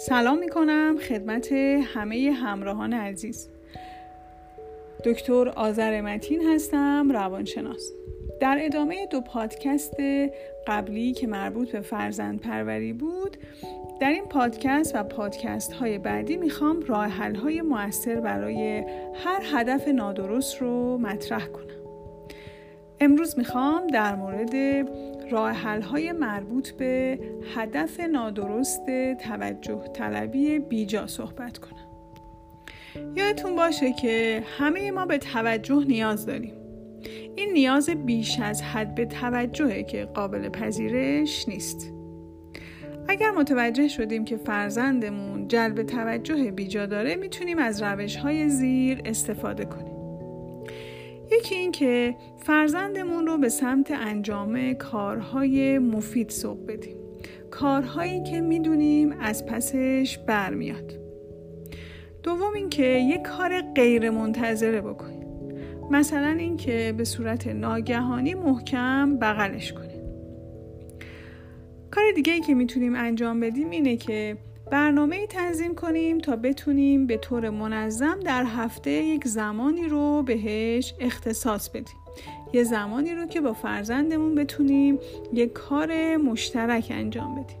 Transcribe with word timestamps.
سلام 0.00 0.38
می 0.38 0.48
کنم 0.48 0.96
خدمت 1.08 1.52
همه 1.84 2.30
همراهان 2.30 2.92
عزیز. 2.92 3.48
دکتر 5.04 5.48
آذر 5.48 6.00
متین 6.00 6.42
هستم 6.48 7.12
روانشناس. 7.12 7.92
در 8.40 8.58
ادامه 8.60 9.06
دو 9.06 9.20
پادکست 9.20 9.96
قبلی 10.66 11.12
که 11.12 11.26
مربوط 11.26 11.72
به 11.72 11.80
فرزند 11.80 12.40
پروری 12.40 12.92
بود 12.92 13.36
در 14.00 14.10
این 14.10 14.24
پادکست 14.24 14.94
و 14.94 15.02
پادکست 15.02 15.72
های 15.72 15.98
بعدی 15.98 16.36
می‌خوام 16.36 16.80
راه 16.80 17.06
حل 17.06 17.34
های 17.34 17.62
موثر 17.62 18.20
برای 18.20 18.84
هر 19.14 19.42
هدف 19.52 19.88
نادرست 19.88 20.62
رو 20.62 20.98
مطرح 20.98 21.46
کنم. 21.46 21.64
امروز 23.00 23.38
می‌خوام 23.38 23.86
در 23.86 24.14
مورد 24.14 24.54
راه 25.30 25.80
های 25.80 26.12
مربوط 26.12 26.70
به 26.70 27.18
هدف 27.54 28.00
نادرست 28.00 28.86
توجه 29.20 29.84
طلبی 29.94 30.58
بیجا 30.58 31.06
صحبت 31.06 31.58
کنم. 31.58 31.88
یادتون 33.16 33.56
باشه 33.56 33.92
که 33.92 34.42
همه 34.58 34.90
ما 34.90 35.06
به 35.06 35.18
توجه 35.18 35.84
نیاز 35.88 36.26
داریم. 36.26 36.54
این 37.36 37.52
نیاز 37.52 37.90
بیش 37.90 38.40
از 38.40 38.62
حد 38.62 38.94
به 38.94 39.06
توجهه 39.06 39.82
که 39.82 40.04
قابل 40.04 40.48
پذیرش 40.48 41.48
نیست. 41.48 41.92
اگر 43.08 43.30
متوجه 43.30 43.88
شدیم 43.88 44.24
که 44.24 44.36
فرزندمون 44.36 45.48
جلب 45.48 45.82
توجه 45.82 46.50
بیجا 46.50 46.86
داره 46.86 47.16
می‌تونیم 47.16 47.58
از 47.58 47.82
روش 47.82 48.16
های 48.16 48.48
زیر 48.48 49.02
استفاده 49.04 49.64
کنیم. 49.64 49.97
یکی 51.32 51.54
این 51.54 51.72
که 51.72 52.16
فرزندمون 52.36 53.26
رو 53.26 53.38
به 53.38 53.48
سمت 53.48 53.90
انجام 53.90 54.72
کارهای 54.72 55.78
مفید 55.78 56.28
سوق 56.28 56.66
بدیم. 56.66 56.96
کارهایی 57.50 58.22
که 58.22 58.40
می‌دونیم 58.40 59.12
از 59.20 59.46
پسش 59.46 60.18
برمیاد. 60.26 60.92
دوم 62.22 62.54
اینکه 62.54 62.84
یک 62.84 63.22
کار 63.22 63.60
غیر 63.60 64.10
منتظره 64.10 64.80
بکنیم. 64.80 65.28
مثلا 65.90 66.30
اینکه 66.30 66.94
به 66.96 67.04
صورت 67.04 67.46
ناگهانی 67.46 68.34
محکم 68.34 69.18
بغلش 69.18 69.72
کنیم. 69.72 70.02
کار 71.90 72.04
دیگه 72.14 72.32
ای 72.32 72.40
که 72.40 72.54
می‌تونیم 72.54 72.94
انجام 72.94 73.40
بدیم 73.40 73.70
اینه 73.70 73.96
که 73.96 74.36
برنامه 74.70 75.26
تنظیم 75.26 75.74
کنیم 75.74 76.18
تا 76.18 76.36
بتونیم 76.36 77.06
به 77.06 77.16
طور 77.16 77.50
منظم 77.50 78.20
در 78.20 78.44
هفته 78.44 78.90
یک 78.90 79.28
زمانی 79.28 79.88
رو 79.88 80.22
بهش 80.22 80.94
اختصاص 81.00 81.68
بدیم. 81.68 81.96
یه 82.52 82.64
زمانی 82.64 83.14
رو 83.14 83.26
که 83.26 83.40
با 83.40 83.52
فرزندمون 83.52 84.34
بتونیم 84.34 84.98
یک 85.32 85.52
کار 85.52 86.16
مشترک 86.16 86.86
انجام 86.90 87.34
بدیم. 87.34 87.58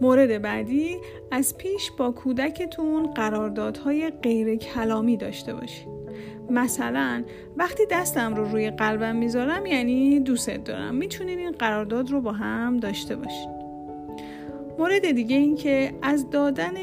مورد 0.00 0.42
بعدی 0.42 0.96
از 1.30 1.58
پیش 1.58 1.90
با 1.98 2.10
کودکتون 2.10 3.06
قراردادهای 3.14 4.10
غیر 4.10 4.56
کلامی 4.56 5.16
داشته 5.16 5.54
باشید. 5.54 5.88
مثلا 6.50 7.24
وقتی 7.56 7.82
دستم 7.90 8.34
رو 8.34 8.44
روی 8.44 8.70
قلبم 8.70 9.16
می‌ذارم 9.16 9.66
یعنی 9.66 10.20
دوستت 10.20 10.64
دارم. 10.64 10.94
می‌تونین 10.94 11.38
این 11.38 11.52
قرارداد 11.52 12.10
رو 12.10 12.20
با 12.20 12.32
هم 12.32 12.76
داشته 12.76 13.16
باشید 13.16 13.63
مورد 14.78 15.10
دیگه 15.10 15.36
این 15.36 15.56
که 15.56 15.94
از 16.02 16.30
دادن 16.30 16.74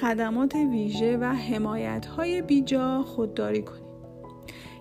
خدمات 0.00 0.54
ویژه 0.54 1.16
و 1.16 1.24
حمایت 1.24 2.06
های 2.06 2.42
بیجا 2.42 3.02
خودداری 3.02 3.62
کنید 3.62 3.90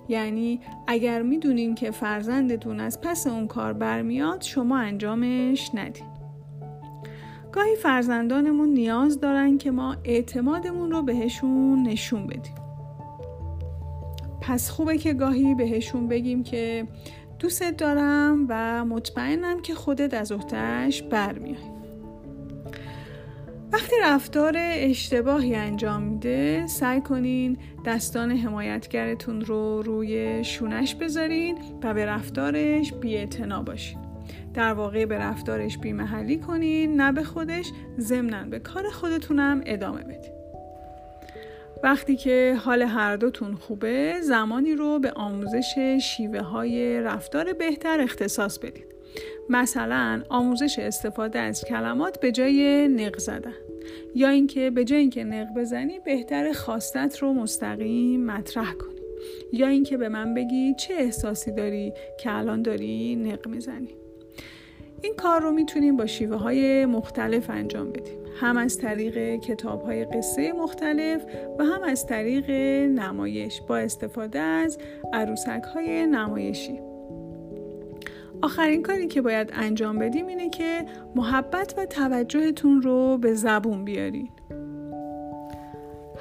یعنی 0.09 0.59
اگر 0.87 1.21
می‌دونین 1.21 1.75
که 1.75 1.91
فرزندتون 1.91 2.79
از 2.79 3.01
پس 3.01 3.27
اون 3.27 3.47
کار 3.47 3.73
برمیاد 3.73 4.41
شما 4.41 4.77
انجامش 4.77 5.71
ندین. 5.73 6.05
گاهی 7.51 7.75
فرزندانمون 7.75 8.69
نیاز 8.69 9.19
دارن 9.19 9.57
که 9.57 9.71
ما 9.71 9.95
اعتمادمون 10.03 10.91
رو 10.91 11.01
بهشون 11.01 11.83
نشون 11.83 12.27
بدیم. 12.27 12.55
پس 14.41 14.69
خوبه 14.69 14.97
که 14.97 15.13
گاهی 15.13 15.55
بهشون 15.55 16.07
بگیم 16.07 16.43
که 16.43 16.87
دوستت 17.39 17.77
دارم 17.77 18.45
و 18.49 18.85
مطمئنم 18.85 19.61
که 19.61 19.73
خودت 19.73 20.13
از 20.13 20.31
اختش 20.31 21.03
برمیای 21.03 21.78
وقتی 23.73 23.95
رفتار 24.03 24.53
اشتباهی 24.57 25.55
انجام 25.55 26.03
میده 26.03 26.67
سعی 26.67 27.01
کنین 27.01 27.57
دستان 27.85 28.31
حمایتگرتون 28.31 29.41
رو 29.41 29.81
روی 29.81 30.43
شونش 30.43 30.95
بذارین 30.95 31.57
و 31.83 31.93
به 31.93 32.05
رفتارش 32.05 32.93
بی 32.93 33.25
باشین. 33.65 33.97
در 34.53 34.73
واقع 34.73 35.05
به 35.05 35.17
رفتارش 35.17 35.77
بیمحلی 35.77 36.37
کنین 36.37 37.01
نه 37.01 37.11
به 37.11 37.23
خودش 37.23 37.71
ضمنا 37.99 38.43
به 38.43 38.59
کار 38.59 38.89
خودتونم 38.89 39.61
ادامه 39.65 40.03
بدین. 40.03 40.33
وقتی 41.83 42.15
که 42.15 42.57
حال 42.65 42.81
هر 42.81 43.15
دوتون 43.15 43.55
خوبه 43.55 44.21
زمانی 44.21 44.75
رو 44.75 44.99
به 44.99 45.11
آموزش 45.11 45.99
شیوه 46.01 46.41
های 46.41 47.01
رفتار 47.01 47.53
بهتر 47.53 48.01
اختصاص 48.01 48.59
بدید 48.59 48.98
مثلا 49.49 50.23
آموزش 50.29 50.79
استفاده 50.79 51.39
از 51.39 51.63
کلمات 51.65 52.19
به 52.19 52.31
جای 52.31 52.87
نق 52.87 53.17
زدن 53.17 53.53
یا 54.15 54.29
اینکه 54.29 54.69
به 54.69 54.85
جای 54.85 54.99
اینکه 54.99 55.23
نق 55.23 55.47
بزنی 55.55 55.99
بهتر 55.99 56.53
خواستت 56.53 57.17
رو 57.17 57.33
مستقیم 57.33 58.25
مطرح 58.25 58.73
کنی 58.73 58.99
یا 59.53 59.67
اینکه 59.67 59.97
به 59.97 60.09
من 60.09 60.33
بگی 60.33 60.73
چه 60.73 60.93
احساسی 60.93 61.51
داری 61.51 61.93
که 62.19 62.31
الان 62.31 62.61
داری 62.61 63.15
نق 63.15 63.47
می‌زنی. 63.47 63.95
این 65.01 65.13
کار 65.15 65.41
رو 65.41 65.51
می‌تونیم 65.51 65.97
با 65.97 66.05
شیوه 66.05 66.35
های 66.35 66.85
مختلف 66.85 67.49
انجام 67.49 67.91
بدیم. 67.91 68.19
هم 68.39 68.57
از 68.57 68.77
طریق 68.77 69.39
کتاب 69.39 69.81
های 69.81 70.05
قصه 70.05 70.53
مختلف 70.53 71.25
و 71.59 71.63
هم 71.63 71.83
از 71.83 72.05
طریق 72.05 72.51
نمایش 72.99 73.61
با 73.61 73.77
استفاده 73.77 74.39
از 74.39 74.77
عروسک 75.13 75.63
های 75.73 76.05
نمایشی. 76.05 76.79
آخرین 78.41 78.83
کاری 78.83 79.07
که 79.07 79.21
باید 79.21 79.49
انجام 79.53 79.99
بدیم 79.99 80.27
اینه 80.27 80.49
که 80.49 80.85
محبت 81.15 81.73
و 81.77 81.85
توجهتون 81.85 82.81
رو 82.81 83.17
به 83.17 83.33
زبون 83.33 83.85
بیارین. 83.85 84.29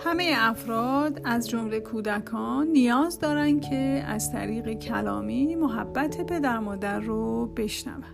همه 0.04 0.32
افراد 0.36 1.20
از 1.24 1.48
جمله 1.48 1.80
کودکان 1.80 2.66
نیاز 2.66 3.18
دارن 3.18 3.60
که 3.60 4.04
از 4.06 4.32
طریق 4.32 4.72
کلامی 4.72 5.54
محبت 5.54 6.26
پدر 6.26 6.58
مادر 6.58 7.00
رو 7.00 7.46
بشنون. 7.46 8.04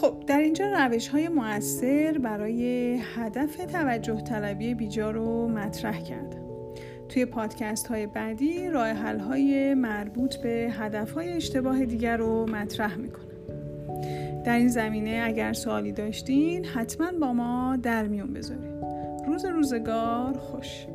خب 0.00 0.24
در 0.26 0.38
اینجا 0.38 0.66
روش 0.66 1.08
های 1.08 1.28
مؤثر 1.28 2.18
برای 2.18 2.94
هدف 3.14 3.56
توجه 3.56 4.20
طلبی 4.20 4.74
بیجا 4.74 5.10
رو 5.10 5.48
مطرح 5.48 6.02
کردم. 6.02 6.51
توی 7.12 7.24
پادکست 7.24 7.86
های 7.86 8.06
بعدی 8.06 8.70
راه 8.70 8.88
حل 8.88 9.18
های 9.18 9.74
مربوط 9.74 10.36
به 10.36 10.72
هدف 10.78 11.12
های 11.12 11.32
اشتباه 11.32 11.84
دیگر 11.84 12.16
رو 12.16 12.46
مطرح 12.50 12.96
می‌کنم. 12.96 13.22
در 14.44 14.56
این 14.56 14.68
زمینه 14.68 15.22
اگر 15.24 15.52
سوالی 15.52 15.92
داشتین 15.92 16.64
حتما 16.64 17.12
با 17.20 17.32
ما 17.32 17.76
در 17.82 18.08
میون 18.08 18.32
بذارید 18.32 18.72
روز 19.26 19.44
روزگار 19.44 20.38
خوش. 20.38 20.86